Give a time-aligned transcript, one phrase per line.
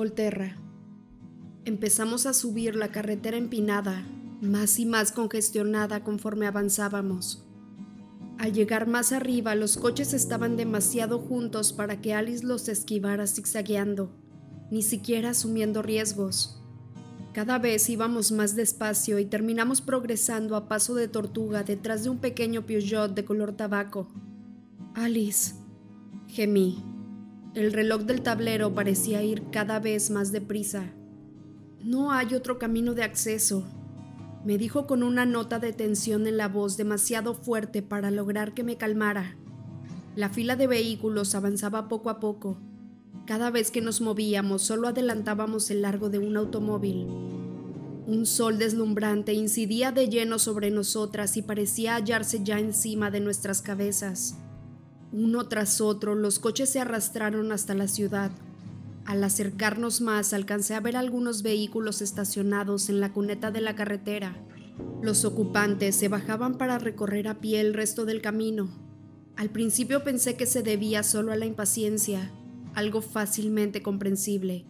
[0.00, 0.56] Volterra.
[1.66, 4.02] Empezamos a subir la carretera empinada,
[4.40, 7.44] más y más congestionada conforme avanzábamos.
[8.38, 14.10] Al llegar más arriba, los coches estaban demasiado juntos para que Alice los esquivara zigzagueando,
[14.70, 16.62] ni siquiera asumiendo riesgos.
[17.34, 22.20] Cada vez íbamos más despacio y terminamos progresando a paso de tortuga detrás de un
[22.20, 24.08] pequeño Peugeot de color tabaco.
[24.94, 25.56] Alice,
[26.26, 26.89] gemí.
[27.54, 30.92] El reloj del tablero parecía ir cada vez más deprisa.
[31.82, 33.66] No hay otro camino de acceso,
[34.44, 38.64] me dijo con una nota de tensión en la voz demasiado fuerte para lograr que
[38.64, 39.36] me calmara.
[40.16, 42.56] La fila de vehículos avanzaba poco a poco.
[43.26, 47.06] Cada vez que nos movíamos solo adelantábamos el largo de un automóvil.
[48.06, 53.60] Un sol deslumbrante incidía de lleno sobre nosotras y parecía hallarse ya encima de nuestras
[53.60, 54.36] cabezas.
[55.12, 58.30] Uno tras otro, los coches se arrastraron hasta la ciudad.
[59.04, 64.36] Al acercarnos más, alcancé a ver algunos vehículos estacionados en la cuneta de la carretera.
[65.02, 68.70] Los ocupantes se bajaban para recorrer a pie el resto del camino.
[69.36, 72.30] Al principio pensé que se debía solo a la impaciencia,
[72.74, 74.64] algo fácilmente comprensible,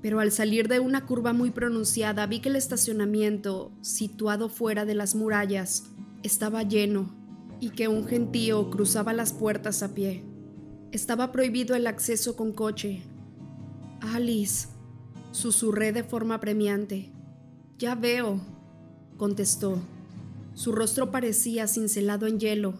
[0.00, 4.94] pero al salir de una curva muy pronunciada vi que el estacionamiento, situado fuera de
[4.94, 5.84] las murallas,
[6.22, 7.21] estaba lleno
[7.62, 10.24] y que un gentío cruzaba las puertas a pie.
[10.90, 13.04] Estaba prohibido el acceso con coche.
[14.00, 14.66] Alice,
[15.30, 17.12] susurré de forma premiante.
[17.78, 18.40] Ya veo,
[19.16, 19.78] contestó.
[20.54, 22.74] Su rostro parecía cincelado en hielo.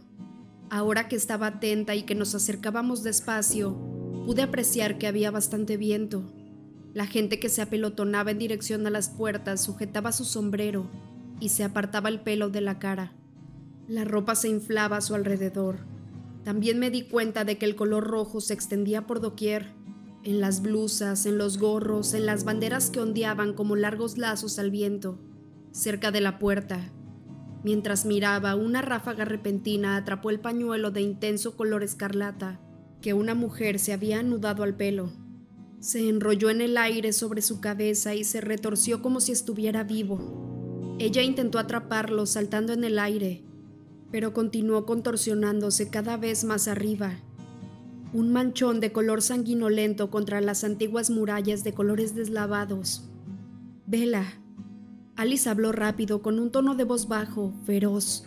[0.69, 3.77] Ahora que estaba atenta y que nos acercábamos despacio,
[4.27, 6.25] pude apreciar que había bastante viento.
[6.93, 10.91] La gente que se apelotonaba en dirección a las puertas sujetaba su sombrero
[11.39, 13.13] y se apartaba el pelo de la cara.
[13.93, 15.81] La ropa se inflaba a su alrededor.
[16.45, 19.75] También me di cuenta de que el color rojo se extendía por doquier,
[20.25, 24.71] en las blusas, en los gorros, en las banderas que ondeaban como largos lazos al
[24.71, 25.19] viento,
[25.73, 26.91] cerca de la puerta.
[27.65, 32.63] Mientras miraba, una ráfaga repentina atrapó el pañuelo de intenso color escarlata
[33.03, 35.13] que una mujer se había anudado al pelo.
[35.81, 40.97] Se enrolló en el aire sobre su cabeza y se retorció como si estuviera vivo.
[40.99, 43.45] Ella intentó atraparlo saltando en el aire,
[44.13, 47.15] pero continuó contorsionándose cada vez más arriba.
[48.13, 53.09] Un manchón de color sanguinolento contra las antiguas murallas de colores deslavados.
[53.87, 54.39] Vela.
[55.17, 58.25] Alice habló rápido, con un tono de voz bajo, feroz.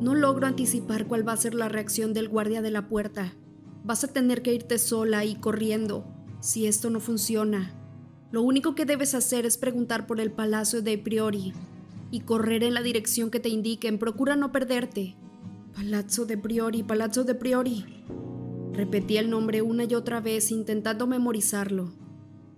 [0.00, 3.34] No logro anticipar cuál va a ser la reacción del guardia de la puerta.
[3.82, 6.04] Vas a tener que irte sola y corriendo,
[6.40, 7.74] si esto no funciona.
[8.30, 11.52] Lo único que debes hacer es preguntar por el palacio de Priori
[12.10, 13.98] y correr en la dirección que te indiquen.
[13.98, 15.16] Procura no perderte.
[15.74, 17.84] Palazzo de Priori, Palazzo de Priori.
[18.72, 21.92] Repetí el nombre una y otra vez intentando memorizarlo.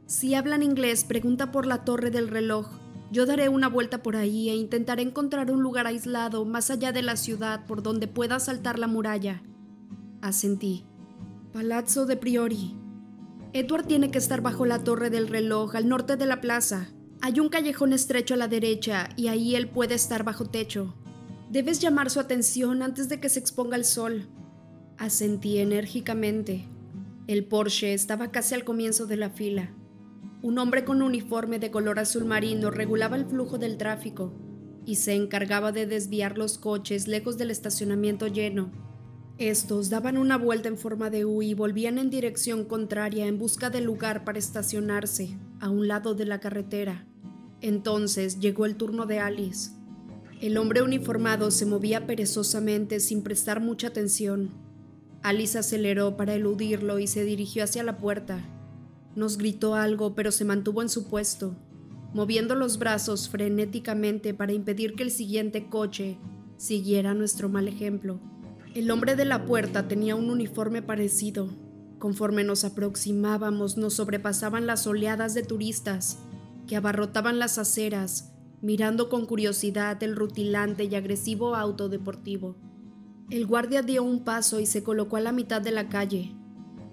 [0.04, 2.68] Si hablan inglés, pregunta por la torre del reloj.
[3.10, 7.00] Yo daré una vuelta por ahí e intentaré encontrar un lugar aislado más allá de
[7.00, 9.42] la ciudad por donde pueda saltar la muralla.
[10.20, 10.84] Asentí.
[11.54, 12.76] Palazzo de Priori.
[13.54, 16.90] Edward tiene que estar bajo la torre del reloj al norte de la plaza.
[17.22, 20.94] Hay un callejón estrecho a la derecha y ahí él puede estar bajo techo.
[21.50, 24.28] Debes llamar su atención antes de que se exponga el sol.
[24.98, 26.66] Asentí enérgicamente.
[27.28, 29.70] El Porsche estaba casi al comienzo de la fila.
[30.42, 34.32] Un hombre con uniforme de color azul marino regulaba el flujo del tráfico
[34.84, 38.70] y se encargaba de desviar los coches lejos del estacionamiento lleno.
[39.38, 43.70] Estos daban una vuelta en forma de U y volvían en dirección contraria en busca
[43.70, 47.06] de lugar para estacionarse a un lado de la carretera.
[47.60, 49.75] Entonces llegó el turno de Alice.
[50.40, 54.50] El hombre uniformado se movía perezosamente sin prestar mucha atención.
[55.22, 58.44] Alice aceleró para eludirlo y se dirigió hacia la puerta.
[59.14, 61.56] Nos gritó algo, pero se mantuvo en su puesto,
[62.12, 66.18] moviendo los brazos frenéticamente para impedir que el siguiente coche
[66.58, 68.20] siguiera nuestro mal ejemplo.
[68.74, 71.48] El hombre de la puerta tenía un uniforme parecido.
[71.98, 76.18] Conforme nos aproximábamos, nos sobrepasaban las oleadas de turistas
[76.66, 82.56] que abarrotaban las aceras mirando con curiosidad el rutilante y agresivo auto deportivo.
[83.30, 86.34] El guardia dio un paso y se colocó a la mitad de la calle.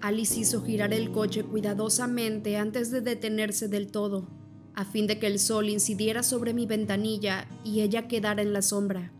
[0.01, 4.27] Alice hizo girar el coche cuidadosamente antes de detenerse del todo,
[4.73, 8.61] a fin de que el sol incidiera sobre mi ventanilla y ella quedara en la
[8.61, 9.13] sombra.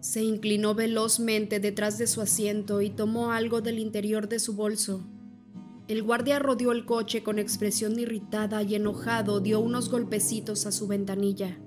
[0.00, 5.04] Se inclinó velozmente detrás de su asiento y tomó algo del interior de su bolso.
[5.88, 10.86] El guardia rodeó el coche con expresión irritada y enojado, dio unos golpecitos a su
[10.86, 11.58] ventanilla.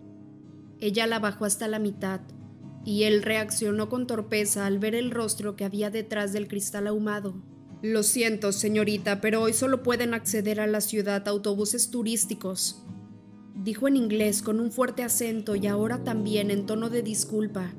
[0.79, 2.21] Ella la bajó hasta la mitad,
[2.85, 7.35] y él reaccionó con torpeza al ver el rostro que había detrás del cristal ahumado.
[7.81, 12.83] Lo siento, señorita, pero hoy solo pueden acceder a la ciudad autobuses turísticos,
[13.55, 17.73] dijo en inglés con un fuerte acento y ahora también en tono de disculpa,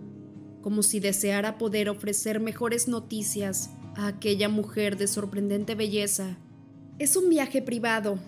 [0.61, 6.37] como si deseara poder ofrecer mejores noticias a aquella mujer de sorprendente belleza.
[6.99, 8.19] Es un viaje privado,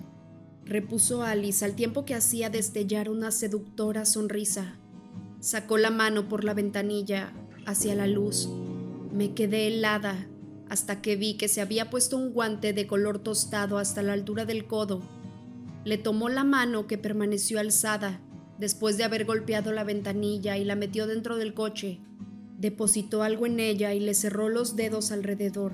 [0.71, 4.77] repuso Alice al tiempo que hacía destellar una seductora sonrisa.
[5.41, 7.33] Sacó la mano por la ventanilla
[7.67, 8.49] hacia la luz.
[9.13, 10.29] Me quedé helada
[10.69, 14.45] hasta que vi que se había puesto un guante de color tostado hasta la altura
[14.45, 15.03] del codo.
[15.85, 18.21] Le tomó la mano que permaneció alzada
[18.61, 21.99] después de haber golpeado la ventanilla y la metió dentro del coche.
[22.59, 25.73] Depositó algo en ella y le cerró los dedos alrededor.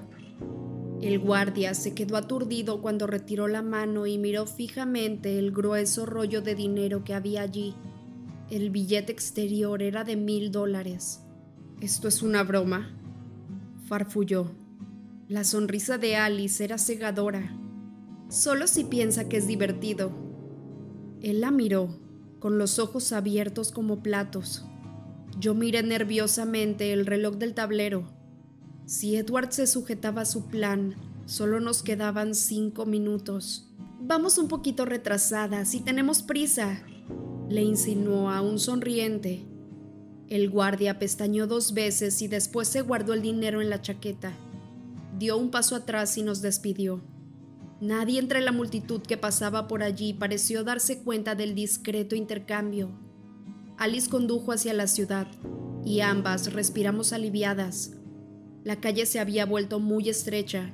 [1.06, 6.42] El guardia se quedó aturdido cuando retiró la mano y miró fijamente el grueso rollo
[6.42, 7.76] de dinero que había allí.
[8.50, 11.20] El billete exterior era de mil dólares.
[11.80, 12.90] ¿Esto es una broma?
[13.86, 14.50] farfulló.
[15.28, 17.56] La sonrisa de Alice era cegadora.
[18.28, 20.10] Solo si piensa que es divertido.
[21.22, 22.00] Él la miró,
[22.40, 24.66] con los ojos abiertos como platos.
[25.38, 28.15] Yo miré nerviosamente el reloj del tablero.
[28.86, 30.94] Si Edward se sujetaba a su plan,
[31.26, 33.68] solo nos quedaban cinco minutos.
[34.00, 36.82] Vamos un poquito retrasadas y tenemos prisa,
[37.50, 39.44] le insinuó aún sonriente.
[40.28, 44.32] El guardia pestañó dos veces y después se guardó el dinero en la chaqueta
[45.18, 47.00] dio un paso atrás y nos despidió.
[47.80, 52.90] Nadie entre la multitud que pasaba por allí pareció darse cuenta del discreto intercambio.
[53.76, 55.26] Alice condujo hacia la ciudad
[55.84, 57.95] y ambas respiramos aliviadas.
[58.66, 60.72] La calle se había vuelto muy estrecha.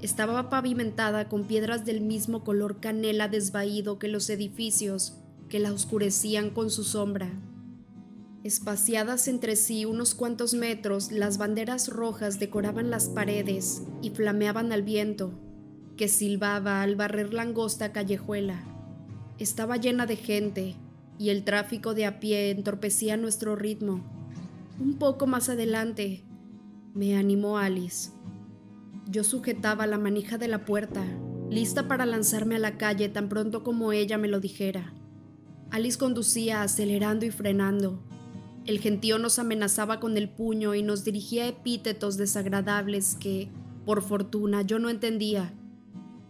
[0.00, 5.18] Estaba pavimentada con piedras del mismo color canela desvaído que los edificios
[5.50, 7.28] que la oscurecían con su sombra.
[8.44, 14.82] Espaciadas entre sí unos cuantos metros, las banderas rojas decoraban las paredes y flameaban al
[14.82, 15.34] viento,
[15.98, 18.64] que silbaba al barrer la angosta callejuela.
[19.38, 20.76] Estaba llena de gente,
[21.18, 24.02] y el tráfico de a pie entorpecía nuestro ritmo.
[24.80, 26.24] Un poco más adelante,
[26.94, 28.12] me animó Alice.
[29.08, 31.04] Yo sujetaba la manija de la puerta,
[31.50, 34.94] lista para lanzarme a la calle tan pronto como ella me lo dijera.
[35.70, 38.02] Alice conducía acelerando y frenando,
[38.64, 43.50] el gentío nos amenazaba con el puño y nos dirigía epítetos desagradables que,
[43.84, 45.52] por fortuna, yo no entendía.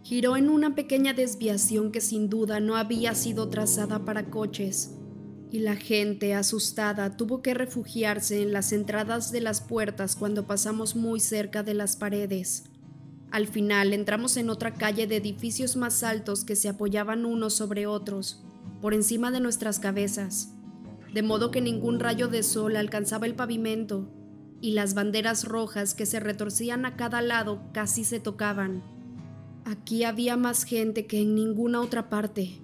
[0.03, 4.94] Giró en una pequeña desviación que sin duda no había sido trazada para coches,
[5.55, 10.95] y la gente, asustada, tuvo que refugiarse en las entradas de las puertas cuando pasamos
[10.95, 12.65] muy cerca de las paredes.
[13.31, 17.87] Al final entramos en otra calle de edificios más altos que se apoyaban unos sobre
[17.87, 18.43] otros,
[18.81, 20.49] por encima de nuestras cabezas
[21.15, 24.09] de modo que ningún rayo de sol alcanzaba el pavimento,
[24.59, 28.83] y las banderas rojas que se retorcían a cada lado casi se tocaban.
[29.63, 32.59] Aquí había más gente que en ninguna otra parte.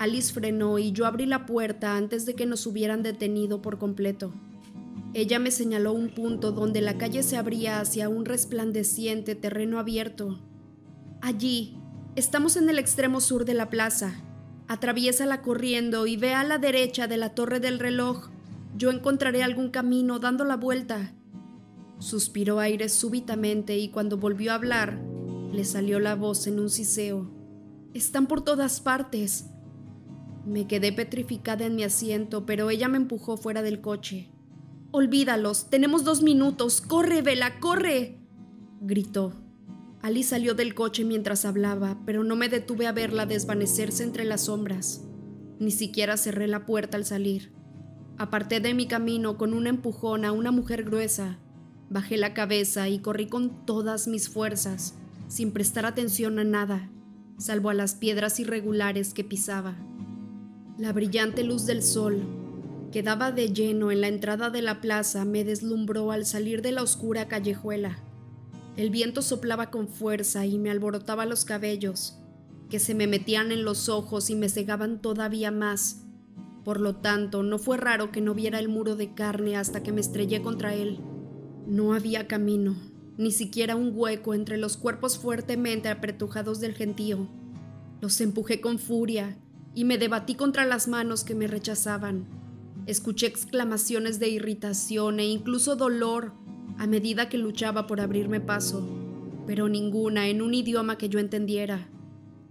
[0.00, 4.32] Alice frenó y yo abrí la puerta antes de que nos hubieran detenido por completo.
[5.14, 10.40] Ella me señaló un punto donde la calle se abría hacia un resplandeciente terreno abierto.
[11.20, 11.78] Allí,
[12.16, 14.24] estamos en el extremo sur de la plaza,
[14.70, 18.28] Atraviésala corriendo y ve a la derecha de la torre del reloj.
[18.76, 21.12] Yo encontraré algún camino dando la vuelta.
[21.98, 24.96] Suspiró aire súbitamente y cuando volvió a hablar,
[25.52, 27.28] le salió la voz en un siseo.
[27.94, 29.46] Están por todas partes.
[30.44, 34.30] Me quedé petrificada en mi asiento, pero ella me empujó fuera del coche.
[34.90, 36.80] Olvídalos, tenemos dos minutos.
[36.80, 38.18] ¡Corre, Vela, corre!
[38.80, 39.34] gritó.
[40.02, 44.46] Ali salió del coche mientras hablaba, pero no me detuve a verla desvanecerse entre las
[44.46, 45.04] sombras.
[45.58, 47.52] Ni siquiera cerré la puerta al salir.
[48.16, 51.38] Aparté de mi camino con un empujón a una mujer gruesa.
[51.90, 54.94] Bajé la cabeza y corrí con todas mis fuerzas,
[55.28, 56.90] sin prestar atención a nada,
[57.36, 59.76] salvo a las piedras irregulares que pisaba.
[60.80, 62.22] La brillante luz del sol,
[62.90, 66.72] que daba de lleno en la entrada de la plaza, me deslumbró al salir de
[66.72, 67.98] la oscura callejuela.
[68.78, 72.16] El viento soplaba con fuerza y me alborotaba los cabellos,
[72.70, 76.06] que se me metían en los ojos y me cegaban todavía más.
[76.64, 79.92] Por lo tanto, no fue raro que no viera el muro de carne hasta que
[79.92, 80.98] me estrellé contra él.
[81.66, 82.74] No había camino,
[83.18, 87.28] ni siquiera un hueco entre los cuerpos fuertemente apretujados del gentío.
[88.00, 89.36] Los empujé con furia
[89.74, 92.26] y me debatí contra las manos que me rechazaban.
[92.86, 96.32] Escuché exclamaciones de irritación e incluso dolor
[96.78, 98.82] a medida que luchaba por abrirme paso,
[99.46, 101.88] pero ninguna en un idioma que yo entendiera.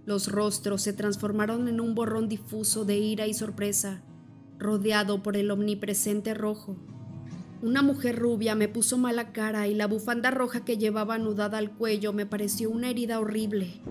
[0.06, 4.02] Los rostros se transformaron en un borrón difuso de ira y sorpresa,
[4.58, 6.76] rodeado por el omnipresente rojo.
[7.62, 11.72] Una mujer rubia me puso mala cara y la bufanda roja que llevaba anudada al
[11.72, 13.82] cuello me pareció una herida horrible.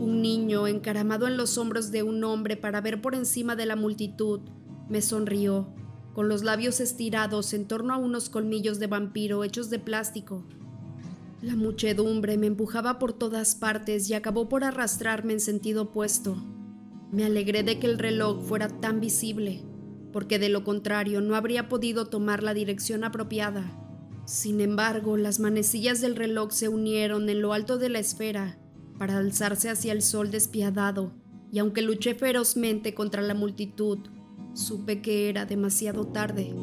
[0.00, 3.76] Un niño, encaramado en los hombros de un hombre para ver por encima de la
[3.76, 4.40] multitud,
[4.88, 5.68] me sonrió,
[6.14, 10.44] con los labios estirados en torno a unos colmillos de vampiro hechos de plástico.
[11.42, 16.36] La muchedumbre me empujaba por todas partes y acabó por arrastrarme en sentido opuesto.
[17.12, 19.64] Me alegré de que el reloj fuera tan visible
[20.12, 23.70] porque de lo contrario no habría podido tomar la dirección apropiada.
[24.24, 28.58] Sin embargo, las manecillas del reloj se unieron en lo alto de la esfera
[28.98, 31.12] para alzarse hacia el sol despiadado,
[31.52, 33.98] y aunque luché ferozmente contra la multitud,
[34.54, 36.54] supe que era demasiado tarde.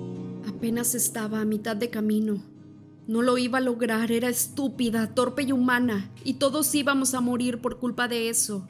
[0.47, 2.43] Apenas estaba a mitad de camino.
[3.07, 7.61] No lo iba a lograr, era estúpida, torpe y humana, y todos íbamos a morir
[7.61, 8.67] por culpa de eso.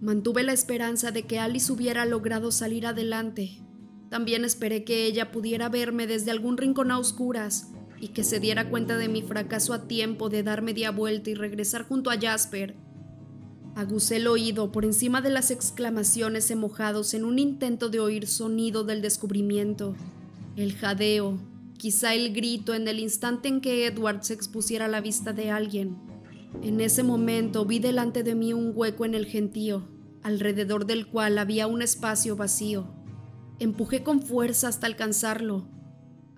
[0.00, 3.62] Mantuve la esperanza de que Alice hubiera logrado salir adelante,
[4.10, 7.70] también esperé que ella pudiera verme desde algún rincón a oscuras
[8.00, 11.34] y que se diera cuenta de mi fracaso a tiempo de dar media vuelta y
[11.34, 12.74] regresar junto a Jasper.
[13.76, 18.84] Aguzé el oído por encima de las exclamaciones mojados en un intento de oír sonido
[18.84, 19.94] del descubrimiento,
[20.56, 21.38] el jadeo,
[21.76, 25.50] quizá el grito en el instante en que Edward se expusiera a la vista de
[25.50, 25.96] alguien.
[26.62, 29.88] En ese momento vi delante de mí un hueco en el gentío,
[30.22, 32.92] alrededor del cual había un espacio vacío.
[33.58, 35.68] Empujé con fuerza hasta alcanzarlo.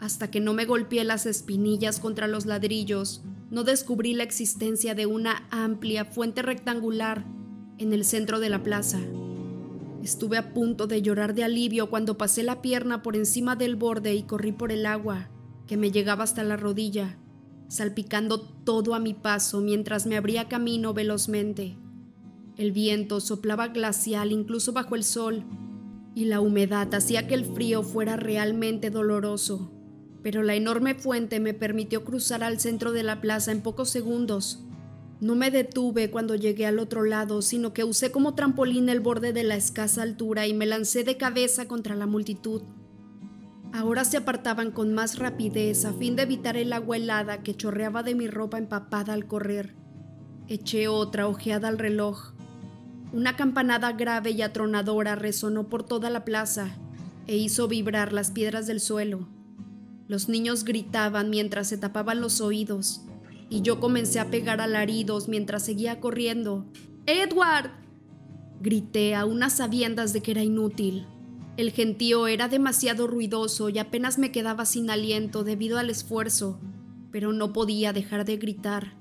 [0.03, 5.07] Hasta que no me golpeé las espinillas contra los ladrillos, no descubrí la existencia de
[5.07, 7.25] una amplia fuente rectangular
[7.79, 8.99] en el centro de la plaza.
[10.03, 14.13] Estuve a punto de llorar de alivio cuando pasé la pierna por encima del borde
[14.13, 15.29] y corrí por el agua,
[15.69, 17.17] que me llegaba hasta la rodilla,
[17.69, 21.77] salpicando todo a mi paso mientras me abría camino velozmente.
[22.57, 25.45] El viento soplaba glacial incluso bajo el sol,
[26.17, 29.72] y la humedad hacía que el frío fuera realmente doloroso,
[30.23, 34.65] pero la enorme fuente me permitió cruzar al centro de la plaza en pocos segundos.
[35.21, 39.33] No me detuve cuando llegué al otro lado, sino que usé como trampolín el borde
[39.33, 42.63] de la escasa altura y me lancé de cabeza contra la multitud.
[43.73, 48.03] Ahora se apartaban con más rapidez a fin de evitar el agua helada que chorreaba
[48.03, 49.75] de mi ropa empapada al correr.
[50.49, 52.35] Eché otra ojeada al reloj.
[53.13, 56.77] Una campanada grave y atronadora resonó por toda la plaza
[57.27, 59.29] e hizo vibrar las piedras del suelo.
[60.13, 63.01] Los niños gritaban mientras se tapaban los oídos,
[63.49, 66.67] y yo comencé a pegar alaridos mientras seguía corriendo.
[67.07, 67.71] ¡Edward!
[68.61, 71.07] Grité a unas sabiendas de que era inútil.
[71.57, 76.61] El gentío era demasiado ruidoso y apenas me quedaba sin aliento debido al esfuerzo,
[77.11, 78.93] pero no podía dejar de gritar.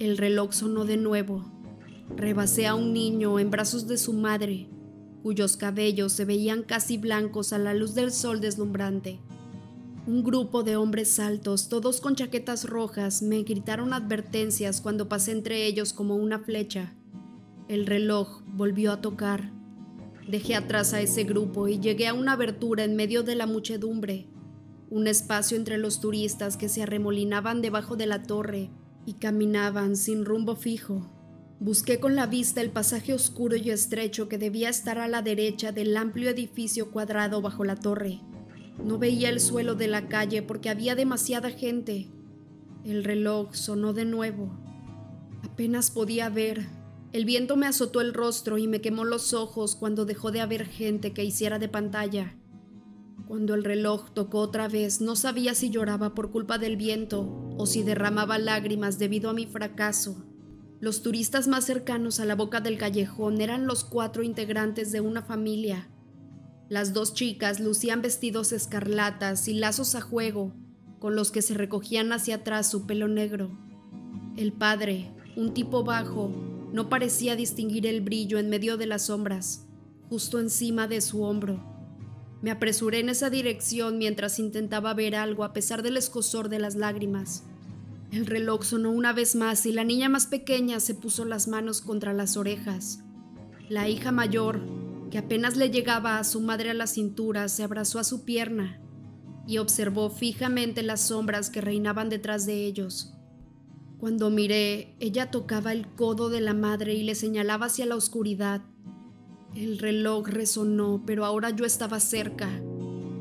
[0.00, 1.44] El reloj sonó de nuevo
[2.16, 4.66] Rebasé a un niño en brazos de su madre,
[5.22, 9.20] cuyos cabellos se veían casi blancos a la luz del sol deslumbrante.
[10.06, 15.64] Un grupo de hombres altos, todos con chaquetas rojas, me gritaron advertencias cuando pasé entre
[15.64, 16.92] ellos como una flecha.
[17.68, 19.50] El reloj volvió a tocar.
[20.28, 24.26] Dejé atrás a ese grupo y llegué a una abertura en medio de la muchedumbre,
[24.90, 28.68] un espacio entre los turistas que se arremolinaban debajo de la torre
[29.06, 31.10] y caminaban sin rumbo fijo.
[31.60, 35.72] Busqué con la vista el pasaje oscuro y estrecho que debía estar a la derecha
[35.72, 38.20] del amplio edificio cuadrado bajo la torre.
[38.82, 42.08] No veía el suelo de la calle porque había demasiada gente.
[42.84, 44.58] El reloj sonó de nuevo.
[45.42, 46.66] Apenas podía ver.
[47.12, 50.66] El viento me azotó el rostro y me quemó los ojos cuando dejó de haber
[50.66, 52.36] gente que hiciera de pantalla.
[53.28, 57.66] Cuando el reloj tocó otra vez, no sabía si lloraba por culpa del viento o
[57.66, 60.24] si derramaba lágrimas debido a mi fracaso.
[60.80, 65.22] Los turistas más cercanos a la boca del callejón eran los cuatro integrantes de una
[65.22, 65.88] familia.
[66.74, 70.52] Las dos chicas lucían vestidos escarlatas y lazos a juego,
[70.98, 73.56] con los que se recogían hacia atrás su pelo negro.
[74.36, 76.32] El padre, un tipo bajo,
[76.72, 79.68] no parecía distinguir el brillo en medio de las sombras,
[80.08, 81.62] justo encima de su hombro.
[82.42, 86.74] Me apresuré en esa dirección mientras intentaba ver algo a pesar del escosor de las
[86.74, 87.44] lágrimas.
[88.10, 91.80] El reloj sonó una vez más y la niña más pequeña se puso las manos
[91.80, 92.98] contra las orejas.
[93.68, 94.60] La hija mayor,
[95.14, 98.80] que apenas le llegaba a su madre a la cintura, se abrazó a su pierna
[99.46, 103.14] y observó fijamente las sombras que reinaban detrás de ellos.
[103.98, 108.62] Cuando miré, ella tocaba el codo de la madre y le señalaba hacia la oscuridad.
[109.54, 112.50] El reloj resonó, pero ahora yo estaba cerca,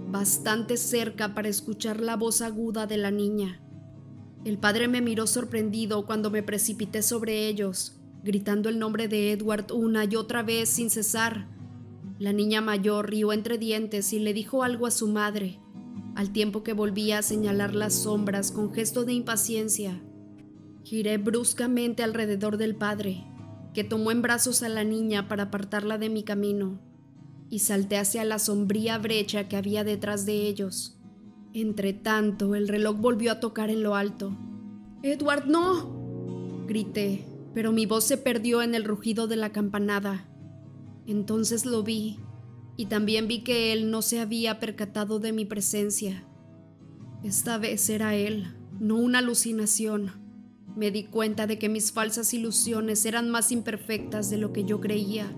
[0.09, 3.61] bastante cerca para escuchar la voz aguda de la niña.
[4.45, 9.71] El padre me miró sorprendido cuando me precipité sobre ellos, gritando el nombre de Edward
[9.71, 11.53] una y otra vez sin cesar.
[12.19, 15.59] La niña mayor rió entre dientes y le dijo algo a su madre.
[16.15, 19.99] al tiempo que volvía a señalar las sombras con gesto de impaciencia.
[20.83, 23.23] Giré bruscamente alrededor del padre,
[23.73, 26.79] que tomó en brazos a la niña para apartarla de mi camino,
[27.49, 30.99] y salté hacia la sombría brecha que había detrás de ellos.
[31.53, 34.37] Entre tanto, el reloj volvió a tocar en lo alto.
[35.01, 36.65] Edward, no.
[36.67, 40.27] grité, pero mi voz se perdió en el rugido de la campanada.
[41.05, 42.19] Entonces lo vi,
[42.77, 46.25] y también vi que él no se había percatado de mi presencia.
[47.23, 50.11] Esta vez era él, no una alucinación.
[50.75, 54.81] Me di cuenta de que mis falsas ilusiones eran más imperfectas de lo que yo
[54.81, 55.31] creía.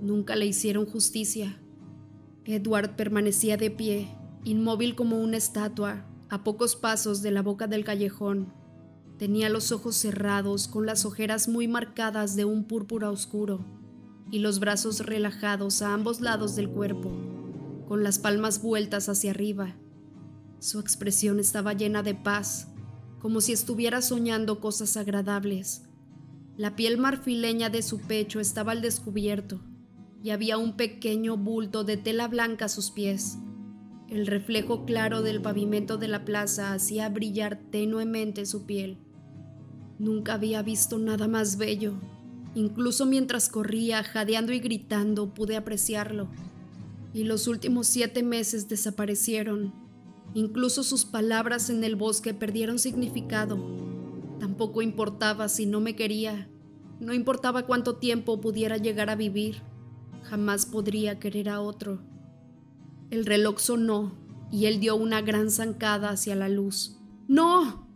[0.00, 1.60] Nunca le hicieron justicia.
[2.46, 4.08] Edward permanecía de pie,
[4.44, 8.52] inmóvil como una estatua, a pocos pasos de la boca del callejón.
[9.18, 13.64] Tenía los ojos cerrados, con las ojeras muy marcadas de un púrpura oscuro,
[14.30, 17.12] y los brazos relajados a ambos lados del cuerpo,
[17.88, 19.76] con las palmas vueltas hacia arriba.
[20.58, 22.68] Su expresión estaba llena de paz,
[23.20, 25.82] como si estuviera soñando cosas agradables.
[26.56, 29.60] La piel marfileña de su pecho estaba al descubierto,
[30.22, 33.38] y había un pequeño bulto de tela blanca a sus pies.
[34.08, 38.98] El reflejo claro del pavimento de la plaza hacía brillar tenuemente su piel.
[39.98, 41.94] Nunca había visto nada más bello.
[42.54, 46.28] Incluso mientras corría, jadeando y gritando, pude apreciarlo.
[47.12, 49.72] Y los últimos siete meses desaparecieron.
[50.34, 53.58] Incluso sus palabras en el bosque perdieron significado.
[54.40, 56.48] Tampoco importaba si no me quería.
[57.00, 59.62] No importaba cuánto tiempo pudiera llegar a vivir.
[60.22, 62.00] Jamás podría querer a otro.
[63.10, 64.12] El reloj sonó
[64.50, 66.96] y él dio una gran zancada hacia la luz.
[67.28, 67.88] ¡No!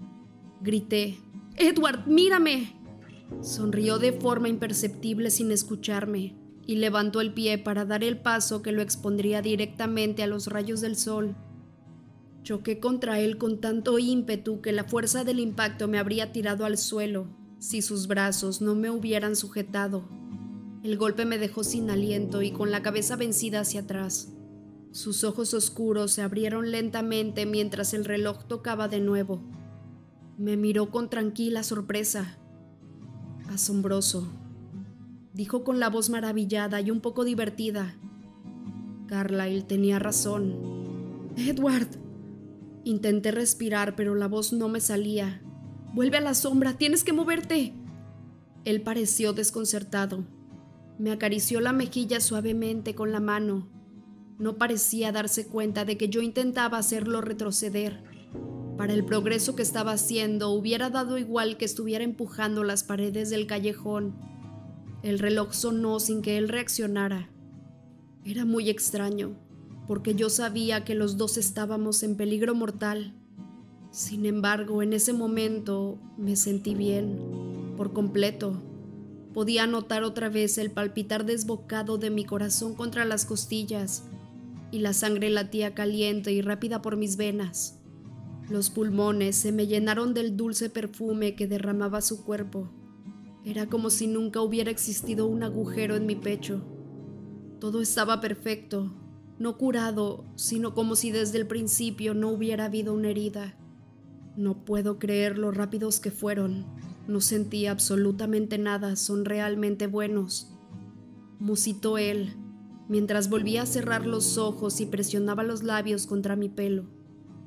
[0.60, 1.18] grité.
[1.56, 2.77] Edward, mírame.
[3.40, 6.34] Sonrió de forma imperceptible sin escucharme
[6.66, 10.80] y levantó el pie para dar el paso que lo expondría directamente a los rayos
[10.80, 11.36] del sol.
[12.42, 16.78] Choqué contra él con tanto ímpetu que la fuerza del impacto me habría tirado al
[16.78, 17.26] suelo
[17.58, 20.08] si sus brazos no me hubieran sujetado.
[20.82, 24.32] El golpe me dejó sin aliento y con la cabeza vencida hacia atrás.
[24.92, 29.42] Sus ojos oscuros se abrieron lentamente mientras el reloj tocaba de nuevo.
[30.38, 32.38] Me miró con tranquila sorpresa.
[33.48, 34.28] Asombroso,
[35.34, 37.96] dijo con la voz maravillada y un poco divertida.
[39.06, 40.56] Carlyle tenía razón.
[41.36, 41.88] Edward.
[42.84, 45.42] Intenté respirar, pero la voz no me salía.
[45.94, 47.74] Vuelve a la sombra, tienes que moverte.
[48.64, 50.24] Él pareció desconcertado.
[50.98, 53.68] Me acarició la mejilla suavemente con la mano
[54.38, 58.04] no parecía darse cuenta de que yo intentaba hacerlo retroceder.
[58.78, 63.48] Para el progreso que estaba haciendo hubiera dado igual que estuviera empujando las paredes del
[63.48, 64.14] callejón.
[65.02, 67.28] El reloj sonó sin que él reaccionara.
[68.24, 69.34] Era muy extraño,
[69.88, 73.14] porque yo sabía que los dos estábamos en peligro mortal.
[73.90, 77.18] Sin embargo, en ese momento me sentí bien,
[77.76, 78.62] por completo.
[79.34, 84.04] Podía notar otra vez el palpitar desbocado de mi corazón contra las costillas
[84.70, 87.77] y la sangre latía caliente y rápida por mis venas.
[88.50, 92.70] Los pulmones se me llenaron del dulce perfume que derramaba su cuerpo.
[93.44, 96.62] Era como si nunca hubiera existido un agujero en mi pecho.
[97.60, 98.90] Todo estaba perfecto,
[99.38, 103.54] no curado, sino como si desde el principio no hubiera habido una herida.
[104.36, 106.64] No puedo creer lo rápidos que fueron.
[107.06, 110.54] No sentí absolutamente nada, son realmente buenos.
[111.38, 112.34] Musitó él,
[112.88, 116.97] mientras volvía a cerrar los ojos y presionaba los labios contra mi pelo.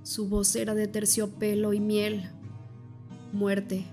[0.03, 2.29] Su voz era de terciopelo y miel.
[3.33, 3.85] Muerte,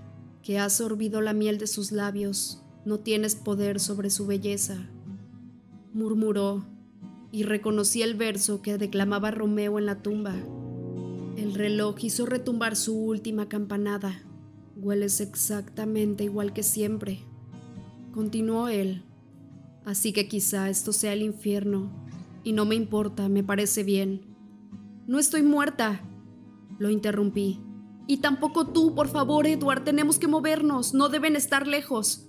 [0.43, 4.89] que has sorbido la miel de sus labios, no tienes poder sobre su belleza.
[5.93, 6.65] Murmuró,
[7.31, 10.35] y reconocí el verso que declamaba Romeo en la tumba.
[11.37, 14.23] El reloj hizo retumbar su última campanada.
[14.75, 17.19] Hueles exactamente igual que siempre.
[18.13, 19.03] Continuó él,
[19.89, 21.89] Así que quizá esto sea el infierno.
[22.43, 24.21] Y no me importa, me parece bien.
[25.09, 26.03] No estoy muerta.
[26.77, 27.59] Lo interrumpí.
[28.05, 32.27] Y tampoco tú, por favor, Edward, tenemos que movernos, no deben estar lejos.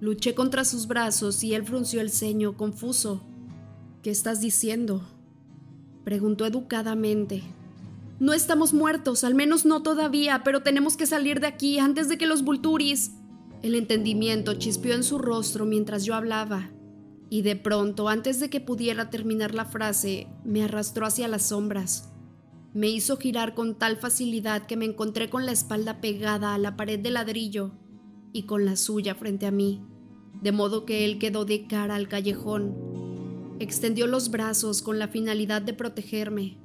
[0.00, 3.24] Luché contra sus brazos y él frunció el ceño, confuso.
[4.02, 5.00] ¿Qué estás diciendo?
[6.04, 7.42] Preguntó educadamente.
[8.20, 12.18] No estamos muertos, al menos no todavía, pero tenemos que salir de aquí antes de
[12.18, 13.12] que los Vulturis.
[13.62, 16.70] El entendimiento chispeó en su rostro mientras yo hablaba,
[17.34, 22.12] y de pronto, antes de que pudiera terminar la frase, me arrastró hacia las sombras.
[22.74, 26.76] Me hizo girar con tal facilidad que me encontré con la espalda pegada a la
[26.76, 27.72] pared de ladrillo
[28.32, 29.82] y con la suya frente a mí,
[30.42, 33.56] de modo que él quedó de cara al callejón.
[33.58, 36.56] Extendió los brazos con la finalidad de protegerme.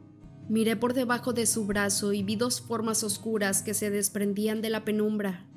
[0.50, 4.70] Miré por debajo de su brazo y vi dos formas oscuras que se desprendían de
[4.70, 5.48] la penumbra.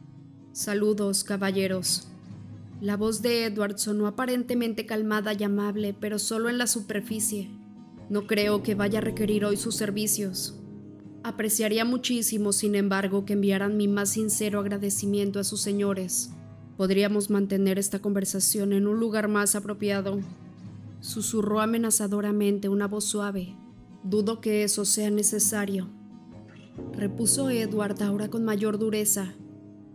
[0.54, 2.11] Saludos, caballeros.
[2.82, 7.48] La voz de Edward sonó aparentemente calmada y amable, pero solo en la superficie.
[8.10, 10.58] No creo que vaya a requerir hoy sus servicios.
[11.22, 16.32] Apreciaría muchísimo, sin embargo, que enviaran mi más sincero agradecimiento a sus señores.
[16.76, 20.18] Podríamos mantener esta conversación en un lugar más apropiado.
[20.98, 23.54] Susurró amenazadoramente una voz suave.
[24.02, 25.88] Dudo que eso sea necesario.
[26.94, 29.36] Repuso Edward ahora con mayor dureza.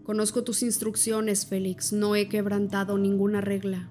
[0.08, 1.92] Conozco tus instrucciones, Félix.
[1.92, 3.90] No he quebrantado ninguna regla.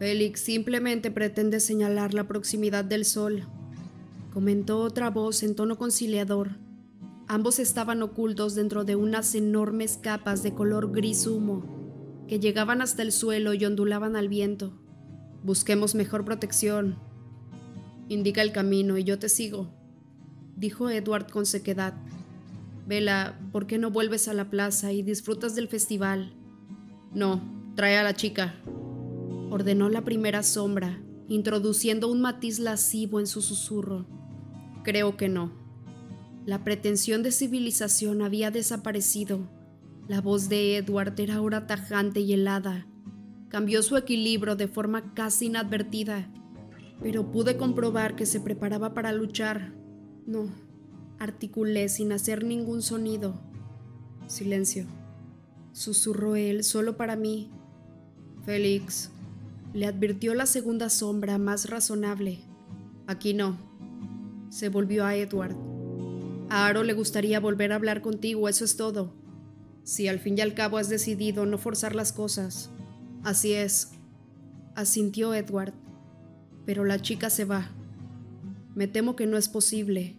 [0.00, 3.46] Félix simplemente pretende señalar la proximidad del sol,
[4.32, 6.56] comentó otra voz en tono conciliador.
[7.28, 11.62] Ambos estaban ocultos dentro de unas enormes capas de color gris humo
[12.26, 14.72] que llegaban hasta el suelo y ondulaban al viento.
[15.44, 16.96] Busquemos mejor protección.
[18.08, 19.72] Indica el camino y yo te sigo,
[20.56, 21.94] dijo Edward con sequedad.
[22.86, 26.34] Vela, ¿por qué no vuelves a la plaza y disfrutas del festival?
[27.14, 27.40] No,
[27.76, 28.54] trae a la chica,
[29.50, 34.06] ordenó la primera sombra, introduciendo un matiz lascivo en su susurro.
[34.82, 35.52] Creo que no.
[36.44, 39.48] La pretensión de civilización había desaparecido.
[40.08, 42.88] La voz de Edward era ahora tajante y helada.
[43.48, 46.28] Cambió su equilibrio de forma casi inadvertida,
[47.00, 49.72] pero pude comprobar que se preparaba para luchar.
[50.26, 50.48] No,
[51.22, 53.40] articulé sin hacer ningún sonido.
[54.26, 54.86] Silencio.
[55.72, 57.48] Susurró él solo para mí.
[58.44, 59.10] Félix,
[59.72, 62.40] le advirtió la segunda sombra más razonable.
[63.06, 63.56] Aquí no.
[64.50, 65.56] Se volvió a Edward.
[66.50, 69.14] A Aro le gustaría volver a hablar contigo, eso es todo.
[69.84, 72.68] Si al fin y al cabo has decidido no forzar las cosas.
[73.22, 73.92] Así es.
[74.74, 75.72] Asintió Edward.
[76.66, 77.70] Pero la chica se va.
[78.74, 80.16] Me temo que no es posible.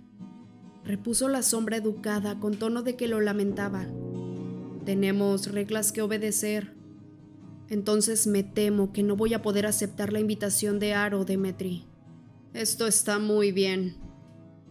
[0.86, 3.86] Repuso la sombra educada con tono de que lo lamentaba.
[4.86, 6.74] Tenemos reglas que obedecer.
[7.70, 11.86] Entonces me temo que no voy a poder aceptar la invitación de Aro, Demetri.
[12.54, 13.96] Esto está muy bien,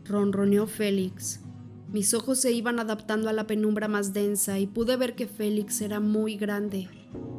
[0.04, 1.40] ronroneó Félix.
[1.90, 5.80] Mis ojos se iban adaptando a la penumbra más densa y pude ver que Félix
[5.80, 6.88] era muy grande,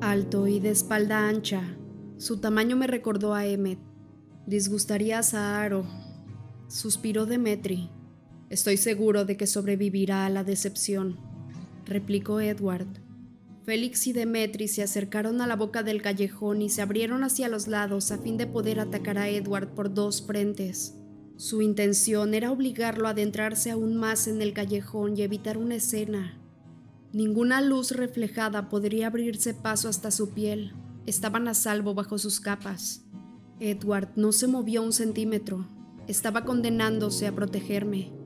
[0.01, 1.77] alto y de espalda ancha.
[2.17, 3.79] Su tamaño me recordó a Emmet.
[4.45, 5.85] Disgustarías a Aro,
[6.67, 7.89] suspiró Demetri.
[8.53, 11.17] Estoy seguro de que sobrevivirá a la decepción,
[11.87, 12.85] replicó Edward.
[13.65, 17.67] Félix y Demetri se acercaron a la boca del callejón y se abrieron hacia los
[17.67, 20.93] lados a fin de poder atacar a Edward por dos frentes.
[21.35, 26.39] Su intención era obligarlo a adentrarse aún más en el callejón y evitar una escena.
[27.11, 30.73] Ninguna luz reflejada podría abrirse paso hasta su piel.
[31.07, 33.03] Estaban a salvo bajo sus capas.
[33.59, 35.67] Edward no se movió un centímetro.
[36.07, 38.21] Estaba condenándose a protegerme.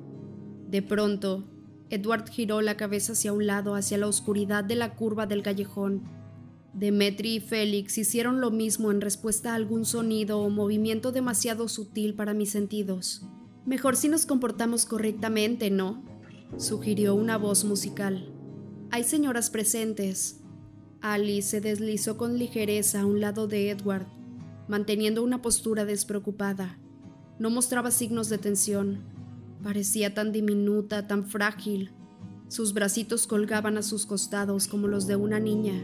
[0.68, 1.46] De pronto,
[1.90, 6.04] Edward giró la cabeza hacia un lado, hacia la oscuridad de la curva del callejón.
[6.74, 12.14] Demetri y Félix hicieron lo mismo en respuesta a algún sonido o movimiento demasiado sutil
[12.14, 13.26] para mis sentidos.
[13.66, 16.04] Mejor si nos comportamos correctamente, ¿no?
[16.58, 18.30] sugirió una voz musical.
[18.92, 20.42] Hay señoras presentes.
[21.02, 24.08] Alice se deslizó con ligereza a un lado de Edward,
[24.68, 26.78] manteniendo una postura despreocupada.
[27.40, 29.17] No mostraba signos de tensión
[29.64, 31.92] Parecía tan diminuta, tan frágil.
[32.48, 35.82] Sus bracitos colgaban a sus costados como los de una niña.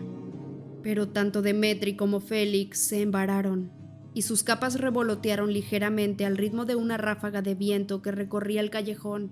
[0.81, 3.71] Pero tanto Demetri como Félix se embararon,
[4.13, 8.69] y sus capas revolotearon ligeramente al ritmo de una ráfaga de viento que recorría el
[8.69, 9.31] callejón.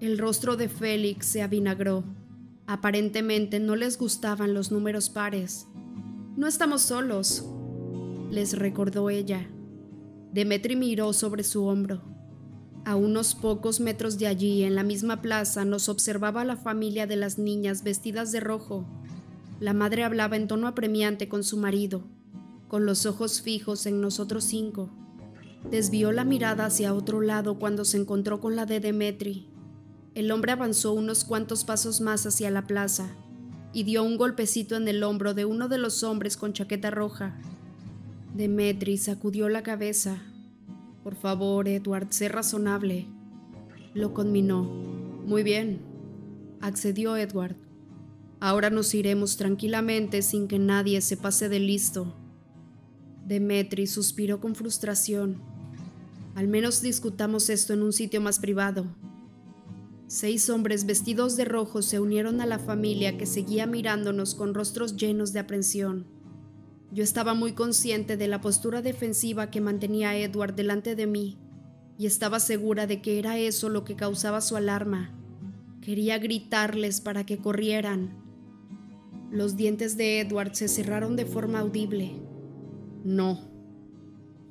[0.00, 2.04] El rostro de Félix se avinagró.
[2.66, 5.66] Aparentemente no les gustaban los números pares.
[6.36, 7.44] No estamos solos,
[8.30, 9.48] les recordó ella.
[10.32, 12.15] Demetri miró sobre su hombro.
[12.86, 17.16] A unos pocos metros de allí, en la misma plaza, nos observaba la familia de
[17.16, 18.86] las niñas vestidas de rojo.
[19.58, 22.04] La madre hablaba en tono apremiante con su marido,
[22.68, 24.88] con los ojos fijos en nosotros cinco.
[25.68, 29.48] Desvió la mirada hacia otro lado cuando se encontró con la de Demetri.
[30.14, 33.08] El hombre avanzó unos cuantos pasos más hacia la plaza
[33.72, 37.36] y dio un golpecito en el hombro de uno de los hombres con chaqueta roja.
[38.36, 40.22] Demetri sacudió la cabeza,
[41.06, 43.06] por favor, Edward, sé razonable.
[43.94, 44.64] Lo conminó.
[44.64, 45.78] Muy bien,
[46.60, 47.54] accedió Edward.
[48.40, 52.12] Ahora nos iremos tranquilamente sin que nadie se pase de listo.
[53.24, 55.40] Demetri suspiró con frustración.
[56.34, 58.86] Al menos discutamos esto en un sitio más privado.
[60.08, 64.96] Seis hombres vestidos de rojo se unieron a la familia que seguía mirándonos con rostros
[64.96, 66.15] llenos de aprensión.
[66.96, 71.36] Yo estaba muy consciente de la postura defensiva que mantenía Edward delante de mí.
[71.98, 75.14] y estaba segura de que era eso lo que causaba su alarma.
[75.82, 78.14] Quería gritarles para que corrieran.
[79.30, 82.12] Los dientes de Edward se cerraron de forma audible.
[83.04, 83.40] No.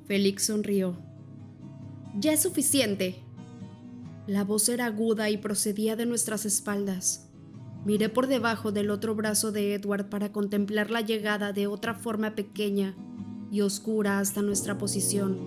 [0.06, 0.98] Félix sonrió.
[2.16, 3.24] Ya es suficiente.
[4.28, 7.25] La voz era aguda y procedía de nuestras espaldas.
[7.86, 12.34] Miré por debajo del otro brazo de Edward para contemplar la llegada de otra forma
[12.34, 12.96] pequeña
[13.52, 15.38] y oscura hasta nuestra posición.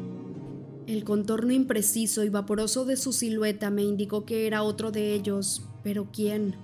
[0.87, 5.67] El contorno impreciso y vaporoso de su silueta me indicó que era otro de ellos,
[5.83, 6.55] pero ¿quién?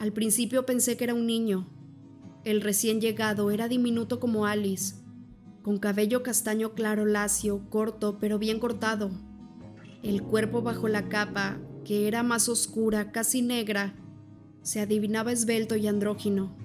[0.00, 1.68] Al principio pensé que era un niño.
[2.42, 4.96] El recién llegado era diminuto como Alice,
[5.62, 9.12] con cabello castaño claro lacio, corto pero bien cortado.
[10.02, 13.94] El cuerpo bajo la capa, que era más oscura, casi negra,
[14.66, 16.56] se adivinaba esbelto y andrógino.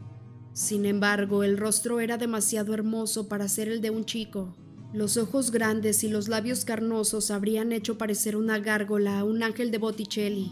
[0.54, 4.56] Sin embargo, el rostro era demasiado hermoso para ser el de un chico.
[4.92, 9.70] Los ojos grandes y los labios carnosos habrían hecho parecer una gárgola a un ángel
[9.70, 10.52] de Botticelli,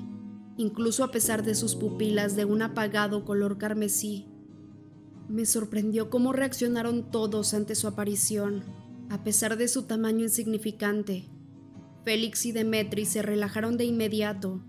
[0.57, 4.27] incluso a pesar de sus pupilas de un apagado color carmesí.
[5.27, 8.63] Me sorprendió cómo reaccionaron todos ante su aparición,
[9.09, 11.27] a pesar de su tamaño insignificante.
[12.05, 14.62] Félix y Demetri se relajaron de inmediato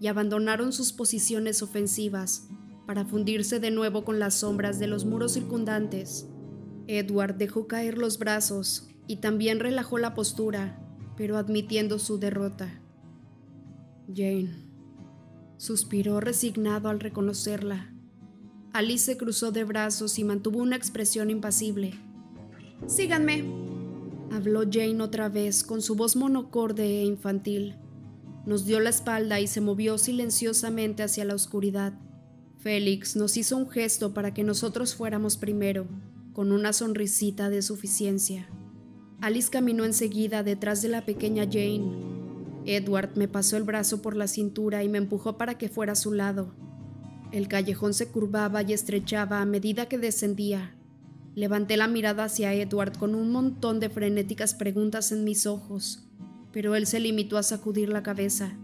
[0.00, 2.48] y abandonaron sus posiciones ofensivas
[2.86, 6.26] para fundirse de nuevo con las sombras de los muros circundantes.
[6.86, 10.80] Edward dejó caer los brazos y también relajó la postura,
[11.16, 12.80] pero admitiendo su derrota.
[14.08, 14.68] Jane
[15.58, 17.92] suspiró resignado al reconocerla.
[18.72, 21.94] Alice se cruzó de brazos y mantuvo una expresión impasible.
[22.86, 23.44] Síganme,
[24.30, 27.74] habló Jane otra vez con su voz monocorde e infantil.
[28.46, 31.94] Nos dio la espalda y se movió silenciosamente hacia la oscuridad.
[32.58, 35.86] Félix nos hizo un gesto para que nosotros fuéramos primero,
[36.32, 38.48] con una sonrisita de suficiencia.
[39.20, 41.92] Alice caminó enseguida detrás de la pequeña Jane.
[42.64, 45.96] Edward me pasó el brazo por la cintura y me empujó para que fuera a
[45.96, 46.54] su lado.
[47.32, 50.74] El callejón se curvaba y estrechaba a medida que descendía.
[51.34, 56.08] Levanté la mirada hacia Edward con un montón de frenéticas preguntas en mis ojos,
[56.52, 58.56] pero él se limitó a sacudir la cabeza.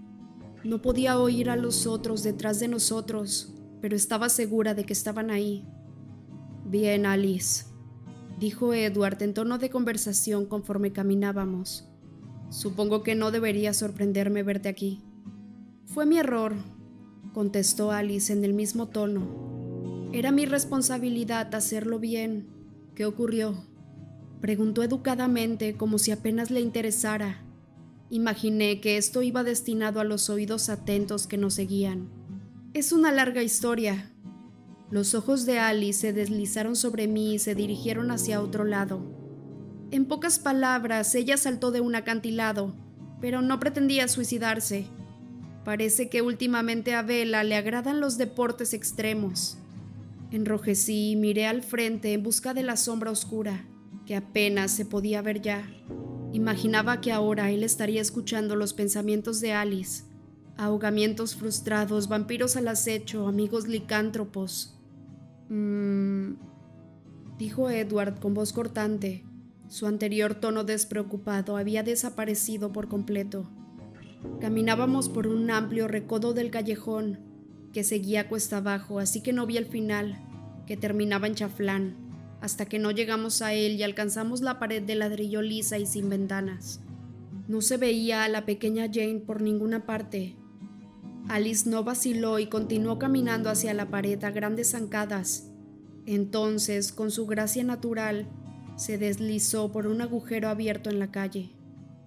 [0.64, 5.30] No podía oír a los otros detrás de nosotros, pero estaba segura de que estaban
[5.30, 5.66] ahí.
[6.64, 7.66] Bien, Alice,
[8.38, 11.86] dijo Edward en tono de conversación conforme caminábamos.
[12.48, 15.02] Supongo que no debería sorprenderme verte aquí.
[15.84, 16.54] Fue mi error,
[17.34, 20.08] contestó Alice en el mismo tono.
[20.12, 22.46] Era mi responsabilidad hacerlo bien.
[22.94, 23.66] ¿Qué ocurrió?
[24.40, 27.43] Preguntó educadamente como si apenas le interesara.
[28.14, 32.08] Imaginé que esto iba destinado a los oídos atentos que nos seguían.
[32.72, 34.14] Es una larga historia,
[34.88, 39.00] los ojos de Alice se deslizaron sobre mí y se dirigieron hacia otro lado.
[39.90, 42.76] En pocas palabras, ella saltó de un acantilado,
[43.20, 44.86] pero no pretendía suicidarse.
[45.64, 49.58] Parece que últimamente a Vela le agradan los deportes extremos.
[50.30, 53.66] Enrojecí y miré al frente en busca de la sombra oscura,
[54.06, 55.68] que apenas se podía ver ya.
[56.34, 60.02] Imaginaba que ahora él estaría escuchando los pensamientos de Alice.
[60.56, 64.74] Ahogamientos frustrados, vampiros al acecho, amigos licántropos,
[65.48, 66.32] Mmm,
[67.38, 69.24] dijo Edward con voz cortante.
[69.68, 73.48] Su anterior tono despreocupado había desaparecido por completo.
[74.40, 77.20] Caminábamos por un amplio recodo del callejón
[77.72, 80.18] que seguía cuesta abajo, así que no vi el final,
[80.66, 81.94] que terminaba en chaflán,
[82.44, 86.08] hasta que no llegamos a él y alcanzamos la pared de ladrillo lisa y sin
[86.08, 86.80] ventanas.
[87.48, 90.36] No se veía a la pequeña Jane por ninguna parte,
[91.28, 95.50] Alice no vaciló y continuó caminando hacia la pared a grandes zancadas.
[96.06, 98.28] Entonces, con su gracia natural,
[98.76, 101.50] se deslizó por un agujero abierto en la calle.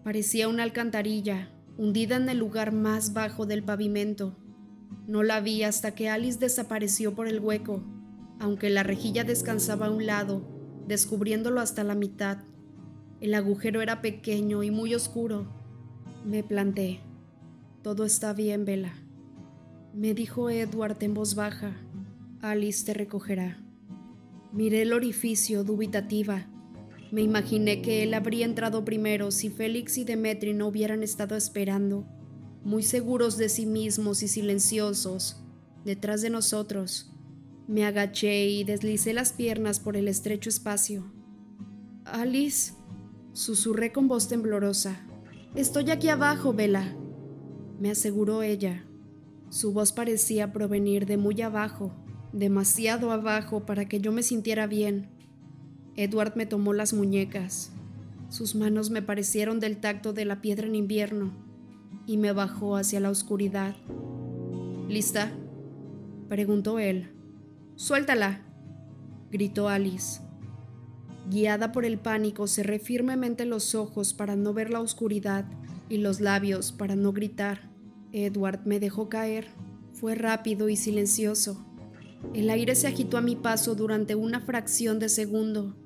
[0.03, 4.37] Parecía una alcantarilla, hundida en el lugar más bajo del pavimento.
[5.07, 7.83] No la vi hasta que Alice desapareció por el hueco,
[8.39, 10.41] aunque la rejilla descansaba a un lado,
[10.87, 12.39] descubriéndolo hasta la mitad.
[13.21, 15.47] El agujero era pequeño y muy oscuro.
[16.25, 17.01] Me planté.
[17.81, 18.93] Todo está bien, Vela
[19.97, 21.75] me dijo Edward en voz baja.
[22.39, 23.57] Alice te recogerá.
[24.53, 26.45] Miré el orificio dubitativa.
[27.11, 32.05] Me imaginé que él habría entrado primero si Félix y Demetri no hubieran estado esperando,
[32.63, 35.43] muy seguros de sí mismos y silenciosos,
[35.83, 37.11] detrás de nosotros.
[37.67, 41.11] Me agaché y deslicé las piernas por el estrecho espacio.
[42.05, 42.73] Alice,
[43.33, 45.01] susurré con voz temblorosa.
[45.53, 46.95] Estoy aquí abajo, Vela,
[47.81, 48.85] me aseguró ella.
[49.49, 51.91] Su voz parecía provenir de muy abajo,
[52.31, 55.09] demasiado abajo para que yo me sintiera bien.
[55.95, 57.73] Edward me tomó las muñecas.
[58.29, 61.33] Sus manos me parecieron del tacto de la piedra en invierno,
[62.05, 63.75] y me bajó hacia la oscuridad.
[64.87, 65.33] ¿Lista?
[66.29, 67.16] preguntó él.
[67.77, 68.41] Suéltala,
[69.29, 70.21] gritó Alice.
[71.29, 75.45] Guiada por el pánico, cerré firmemente los ojos para no ver la oscuridad
[75.87, 77.69] y los labios para no gritar.
[78.13, 79.49] Edward me dejó caer.
[79.93, 81.63] Fue rápido y silencioso.
[82.33, 85.77] El aire se agitó a mi paso durante una fracción de segundo.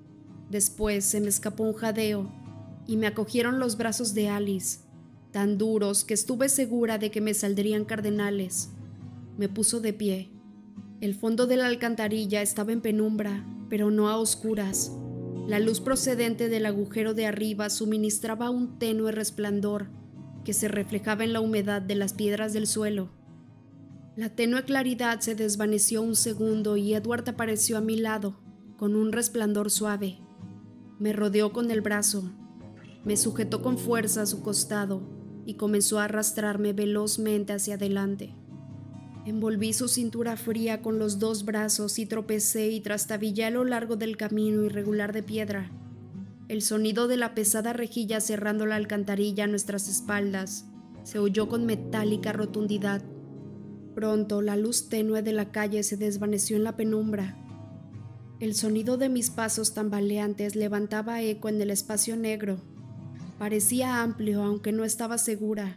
[0.49, 2.31] Después se me escapó un jadeo
[2.87, 4.79] y me acogieron los brazos de Alice,
[5.31, 8.69] tan duros que estuve segura de que me saldrían cardenales.
[9.37, 10.40] Me puso de pie.
[11.01, 14.91] El fondo de la alcantarilla estaba en penumbra, pero no a oscuras.
[15.47, 19.87] La luz procedente del agujero de arriba suministraba un tenue resplandor
[20.45, 23.09] que se reflejaba en la humedad de las piedras del suelo.
[24.15, 28.39] La tenue claridad se desvaneció un segundo y Edward apareció a mi lado,
[28.77, 30.19] con un resplandor suave.
[30.99, 32.31] Me rodeó con el brazo,
[33.03, 35.01] me sujetó con fuerza a su costado
[35.47, 38.35] y comenzó a arrastrarme velozmente hacia adelante.
[39.25, 43.95] Envolví su cintura fría con los dos brazos y tropecé y trastabillé a lo largo
[43.95, 45.71] del camino irregular de piedra.
[46.47, 50.65] El sonido de la pesada rejilla cerrando la alcantarilla a nuestras espaldas
[51.03, 53.01] se oyó con metálica rotundidad.
[53.95, 57.37] Pronto la luz tenue de la calle se desvaneció en la penumbra.
[58.39, 62.59] El sonido de mis pasos tambaleantes levantaba eco en el espacio negro
[63.41, 65.75] Parecía amplio, aunque no estaba segura.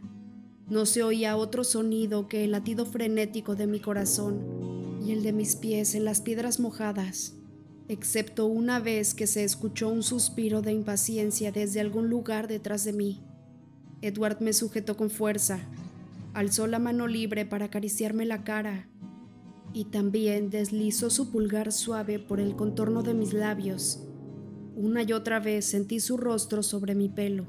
[0.68, 5.32] No se oía otro sonido que el latido frenético de mi corazón y el de
[5.32, 7.34] mis pies en las piedras mojadas,
[7.88, 12.92] excepto una vez que se escuchó un suspiro de impaciencia desde algún lugar detrás de
[12.92, 13.22] mí.
[14.00, 15.60] Edward me sujetó con fuerza,
[16.32, 18.88] alzó la mano libre para acariciarme la cara
[19.72, 24.04] y también deslizó su pulgar suave por el contorno de mis labios
[24.76, 27.46] una y otra vez sentí su rostro sobre mi pelo.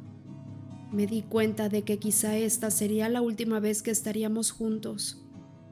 [0.95, 5.21] Me di cuenta de que quizá esta sería la última vez que estaríamos juntos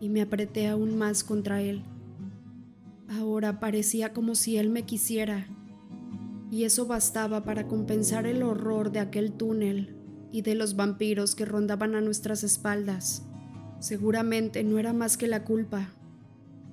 [0.02, 1.82] y me apreté aún más contra él.
[3.08, 5.48] Ahora parecía como si él me quisiera
[6.52, 9.96] y eso bastaba para compensar el horror de aquel túnel
[10.30, 13.24] y de los vampiros que rondaban a nuestras espaldas.
[13.80, 15.94] Seguramente no era más que la culpa,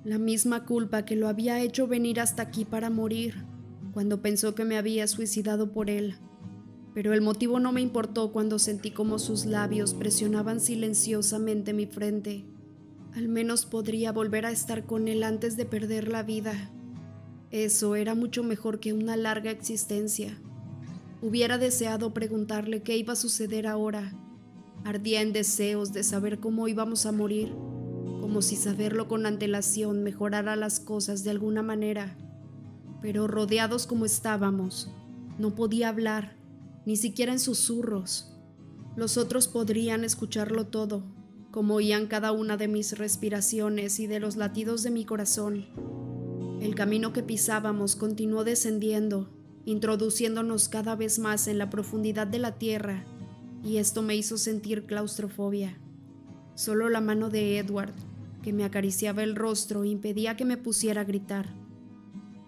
[0.03, 3.45] la misma culpa que lo había hecho venir hasta aquí para morir
[3.93, 6.17] cuando pensó que me había suicidado por él,
[6.93, 12.45] pero el motivo no me importó cuando sentí como sus labios presionaban silenciosamente mi frente.
[13.15, 16.71] Al menos podría volver a estar con él antes de perder la vida.
[17.49, 20.37] Eso era mucho mejor que una larga existencia.
[21.21, 24.13] Hubiera deseado preguntarle qué iba a suceder ahora.
[24.83, 27.53] Ardía en deseos de saber cómo íbamos a morir,
[28.21, 32.17] como si saberlo con antelación mejorara las cosas de alguna manera
[33.01, 34.89] pero rodeados como estábamos,
[35.39, 36.35] no podía hablar,
[36.85, 38.33] ni siquiera en susurros.
[38.95, 41.03] Los otros podrían escucharlo todo,
[41.51, 45.65] como oían cada una de mis respiraciones y de los latidos de mi corazón.
[46.61, 49.29] El camino que pisábamos continuó descendiendo,
[49.65, 53.05] introduciéndonos cada vez más en la profundidad de la tierra,
[53.63, 55.77] y esto me hizo sentir claustrofobia.
[56.55, 57.93] Solo la mano de Edward,
[58.41, 61.53] que me acariciaba el rostro, impedía que me pusiera a gritar.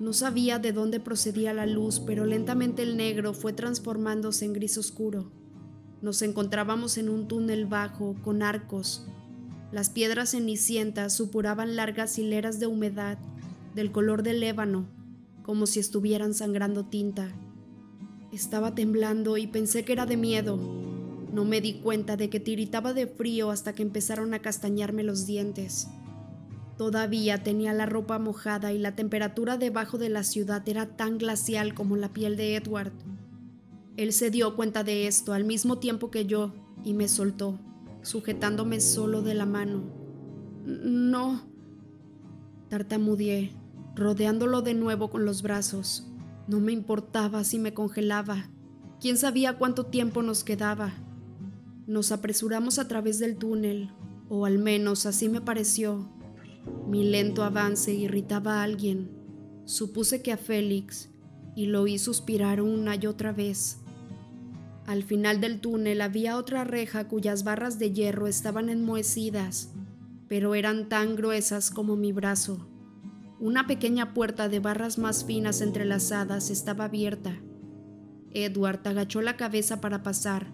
[0.03, 4.77] No sabía de dónde procedía la luz, pero lentamente el negro fue transformándose en gris
[4.77, 5.31] oscuro.
[6.01, 9.07] Nos encontrábamos en un túnel bajo, con arcos.
[9.71, 13.17] Las piedras cenicientas supuraban largas hileras de humedad,
[13.75, 14.89] del color del ébano,
[15.41, 17.29] como si estuvieran sangrando tinta.
[18.33, 20.59] Estaba temblando y pensé que era de miedo.
[21.31, 25.25] No me di cuenta de que tiritaba de frío hasta que empezaron a castañarme los
[25.25, 25.87] dientes.
[26.83, 31.73] Todavía tenía la ropa mojada y la temperatura debajo de la ciudad era tan glacial
[31.73, 32.91] como la piel de Edward.
[33.95, 37.57] Él se dio cuenta de esto al mismo tiempo que yo y me soltó,
[38.01, 39.83] sujetándome solo de la mano.
[40.65, 41.43] No.
[42.67, 43.53] Tartamudeé,
[43.95, 46.11] rodeándolo de nuevo con los brazos.
[46.49, 48.49] No me importaba si me congelaba.
[48.99, 50.91] ¿Quién sabía cuánto tiempo nos quedaba?
[51.87, 53.89] Nos apresuramos a través del túnel,
[54.27, 56.09] o al menos así me pareció,
[56.87, 59.11] mi lento avance irritaba a alguien.
[59.65, 61.09] Supuse que a Félix
[61.55, 63.79] y lo oí suspirar una y otra vez.
[64.85, 69.71] Al final del túnel había otra reja cuyas barras de hierro estaban enmohecidas,
[70.27, 72.67] pero eran tan gruesas como mi brazo.
[73.39, 77.41] Una pequeña puerta de barras más finas entrelazadas estaba abierta.
[78.31, 80.47] Edward agachó la cabeza para pasar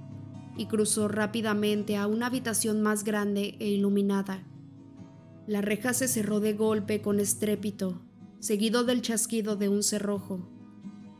[0.57, 4.43] y cruzó rápidamente a una habitación más grande e iluminada.
[5.49, 8.03] La reja se cerró de golpe con estrépito,
[8.39, 10.47] seguido del chasquido de un cerrojo.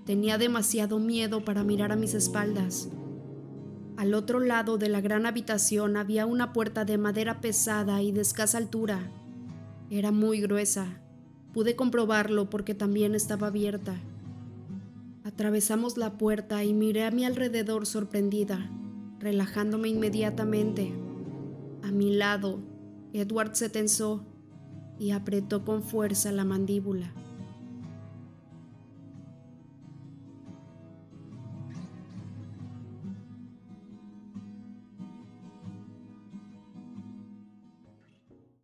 [0.05, 2.89] Tenía demasiado miedo para mirar a mis espaldas.
[3.97, 8.21] Al otro lado de la gran habitación había una puerta de madera pesada y de
[8.21, 8.99] escasa altura.
[9.89, 11.01] Era muy gruesa.
[11.51, 13.95] Pude comprobarlo porque también estaba abierta.
[15.23, 18.69] Atravesamos la puerta y miré a mi alrededor sorprendida,
[19.17, 20.93] relajándome inmediatamente.
[21.81, 22.68] A mi lado,
[23.13, 24.25] Edward se tensó
[24.99, 27.13] y apretó con fuerza la mandíbula.